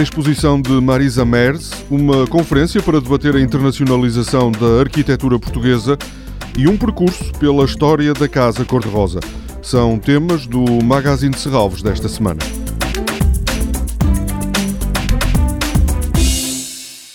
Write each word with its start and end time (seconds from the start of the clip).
exposição 0.00 0.60
de 0.60 0.70
Marisa 0.80 1.24
Mers, 1.24 1.72
uma 1.90 2.26
conferência 2.26 2.80
para 2.80 3.00
debater 3.00 3.34
a 3.34 3.40
internacionalização 3.40 4.52
da 4.52 4.80
arquitetura 4.80 5.38
portuguesa 5.38 5.98
e 6.56 6.68
um 6.68 6.76
percurso 6.76 7.32
pela 7.32 7.64
história 7.64 8.14
da 8.14 8.28
Casa 8.28 8.64
Cor-de-Rosa. 8.64 9.18
São 9.60 9.98
temas 9.98 10.46
do 10.46 10.64
Magazine 10.84 11.34
de 11.34 11.40
Serralves 11.40 11.82
desta 11.82 12.08
semana. 12.08 12.38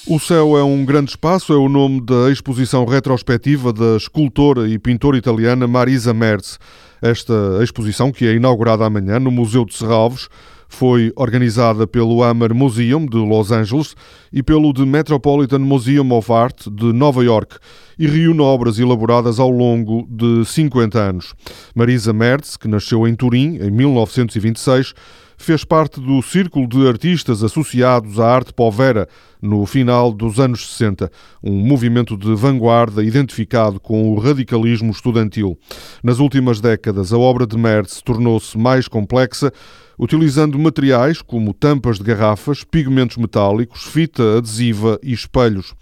O 0.05 0.19
Céu 0.19 0.57
é 0.57 0.63
um 0.63 0.85
grande 0.85 1.11
espaço 1.11 1.51
é 1.51 1.57
o 1.57 1.67
nome 1.67 2.01
da 2.01 2.31
exposição 2.31 2.85
retrospectiva 2.85 3.73
da 3.73 3.97
escultora 3.97 4.67
e 4.67 4.79
pintora 4.79 5.17
italiana 5.17 5.67
Marisa 5.67 6.13
Merz. 6.13 6.57
Esta 7.01 7.33
exposição, 7.61 8.11
que 8.11 8.25
é 8.25 8.33
inaugurada 8.33 8.85
amanhã 8.85 9.19
no 9.19 9.29
Museu 9.29 9.65
de 9.65 9.75
Serralves, 9.75 10.29
foi 10.67 11.11
organizada 11.15 11.87
pelo 11.87 12.23
Hammer 12.23 12.53
Museum 12.53 13.05
de 13.05 13.17
Los 13.17 13.51
Angeles 13.51 13.95
e 14.31 14.43
pelo 14.43 14.73
The 14.73 14.85
Metropolitan 14.85 15.59
Museum 15.59 16.11
of 16.11 16.31
Art 16.31 16.67
de 16.67 16.93
Nova 16.93 17.23
York 17.23 17.57
e 17.97 18.07
reúne 18.07 18.41
obras 18.41 18.77
elaboradas 18.77 19.39
ao 19.39 19.49
longo 19.49 20.07
de 20.09 20.45
50 20.45 20.99
anos. 20.99 21.33
Marisa 21.73 22.13
Merz, 22.13 22.57
que 22.57 22.67
nasceu 22.67 23.07
em 23.07 23.15
Turim 23.15 23.57
em 23.61 23.71
1926, 23.71 24.93
fez 25.37 25.63
parte 25.63 26.01
do 26.01 26.21
círculo 26.21 26.67
de 26.67 26.87
artistas 26.87 27.43
associados 27.43 28.19
à 28.19 28.27
arte 28.27 28.51
povera 28.51 29.07
no 29.41 29.65
final 29.65 30.11
dos 30.11 30.39
anos 30.39 30.67
60, 30.75 31.11
um 31.43 31.53
movimento 31.53 32.17
de 32.17 32.33
vanguarda 32.33 33.03
identificado 33.03 33.79
com 33.79 34.09
o 34.09 34.19
radicalismo 34.19 34.91
estudantil. 34.91 35.57
Nas 36.03 36.19
últimas 36.19 36.59
décadas, 36.59 37.13
a 37.13 37.17
obra 37.17 37.45
de 37.45 37.57
Merz 37.57 38.01
tornou-se 38.01 38.57
mais 38.57 38.87
complexa, 38.87 39.53
utilizando 39.97 40.57
materiais 40.59 41.21
como 41.21 41.53
tampas 41.53 41.97
de 41.97 42.03
garrafas, 42.03 42.63
pigmentos 42.63 43.17
metálicos, 43.17 43.83
fita 43.83 44.37
adesiva 44.37 44.99
e 45.03 45.13
espelhos. 45.13 45.73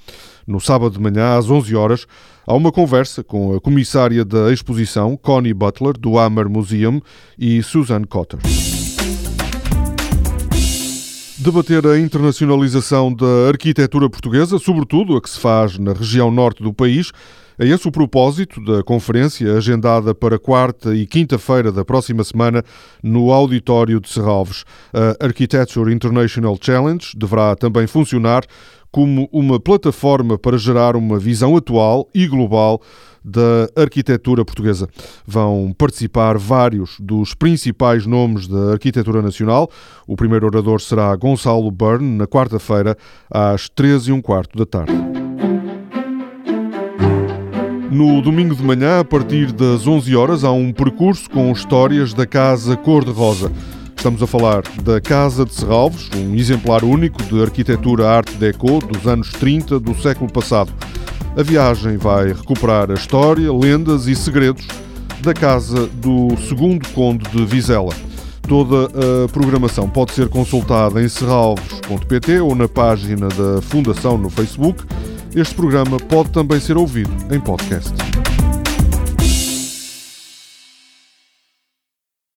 No 0.45 0.59
sábado 0.59 0.93
de 0.93 0.99
manhã, 0.99 1.37
às 1.37 1.49
11 1.49 1.75
horas, 1.75 2.07
há 2.45 2.53
uma 2.53 2.71
conversa 2.71 3.23
com 3.23 3.55
a 3.55 3.61
comissária 3.61 4.23
da 4.23 4.53
exposição, 4.53 5.17
Connie 5.17 5.53
Butler, 5.53 5.97
do 5.97 6.19
Hammer 6.19 6.47
Museum, 6.47 7.01
e 7.37 7.63
Susan 7.63 8.03
Cotter. 8.03 8.39
Debater 11.45 11.85
a 11.85 11.99
internacionalização 11.99 13.13
da 13.13 13.49
arquitetura 13.49 14.09
portuguesa, 14.09 14.57
sobretudo 14.57 15.15
a 15.15 15.21
que 15.21 15.29
se 15.29 15.39
faz 15.39 15.77
na 15.77 15.93
região 15.93 16.31
norte 16.31 16.63
do 16.63 16.73
país, 16.73 17.11
é 17.59 17.67
esse 17.67 17.87
o 17.87 17.91
propósito 17.91 18.59
da 18.65 18.81
conferência 18.81 19.55
agendada 19.55 20.15
para 20.15 20.39
quarta 20.39 20.95
e 20.95 21.05
quinta-feira 21.05 21.71
da 21.71 21.85
próxima 21.85 22.23
semana 22.23 22.63
no 23.03 23.31
auditório 23.31 23.99
de 24.01 24.09
Serralves. 24.09 24.65
A 24.91 25.23
Architecture 25.23 25.93
International 25.93 26.57
Challenge 26.59 27.11
deverá 27.15 27.55
também 27.55 27.85
funcionar 27.85 28.43
como 28.95 29.27
uma 29.29 29.59
plataforma 29.59 30.37
para 30.37 30.57
gerar 30.57 30.95
uma 30.95 31.19
visão 31.19 31.57
atual 31.57 32.07
e 32.15 32.25
global 32.25 32.81
da 33.21 33.67
arquitetura 33.75 34.45
portuguesa. 34.45 34.87
Vão 35.27 35.75
participar 35.77 36.37
vários 36.37 36.95
dos 36.97 37.33
principais 37.33 38.05
nomes 38.05 38.47
da 38.47 38.71
arquitetura 38.71 39.21
nacional. 39.21 39.69
O 40.07 40.15
primeiro 40.15 40.45
orador 40.45 40.79
será 40.79 41.13
Gonçalo 41.13 41.69
Byrne, 41.71 42.19
na 42.19 42.25
quarta-feira, 42.25 42.95
às 43.29 43.67
13 43.67 44.11
e 44.11 44.13
um 44.13 44.21
quarto 44.21 44.57
da 44.57 44.65
tarde. 44.65 44.93
No 47.91 48.21
domingo 48.21 48.55
de 48.55 48.63
manhã, 48.63 49.01
a 49.01 49.03
partir 49.03 49.51
das 49.51 49.85
11 49.85 50.15
horas, 50.15 50.45
há 50.45 50.53
um 50.53 50.71
percurso 50.71 51.29
com 51.29 51.51
histórias 51.51 52.13
da 52.13 52.25
Casa 52.25 52.77
Cor-de-Rosa. 52.77 53.51
Estamos 54.05 54.21
a 54.21 54.27
falar 54.27 54.61
da 54.83 55.01
Casa 55.01 55.43
de 55.43 55.55
Serralves, 55.55 56.11
um 56.15 56.35
exemplar 56.35 56.83
único 56.83 57.23
de 57.23 57.41
arquitetura 57.41 58.07
arte 58.07 58.35
deco 58.35 58.77
dos 58.77 59.07
anos 59.07 59.31
30 59.31 59.79
do 59.79 59.99
século 59.99 60.31
passado. 60.31 60.71
A 61.35 61.41
viagem 61.41 61.97
vai 61.97 62.27
recuperar 62.27 62.91
a 62.91 62.93
história, 62.93 63.51
lendas 63.51 64.05
e 64.05 64.15
segredos 64.15 64.67
da 65.21 65.33
casa 65.33 65.87
do 65.87 66.37
segundo 66.47 66.87
conde 66.89 67.27
de 67.31 67.43
Vizela. 67.47 67.95
Toda 68.47 68.91
a 69.25 69.27
programação 69.29 69.89
pode 69.89 70.11
ser 70.11 70.29
consultada 70.29 71.01
em 71.01 71.09
serralves.pt 71.09 72.41
ou 72.41 72.53
na 72.53 72.67
página 72.67 73.27
da 73.29 73.59
Fundação 73.59 74.19
no 74.19 74.29
Facebook 74.29 74.85
este 75.35 75.55
programa 75.55 75.97
pode 75.97 76.29
também 76.29 76.59
ser 76.59 76.77
ouvido 76.77 77.11
em 77.33 77.39
podcast. 77.39 77.91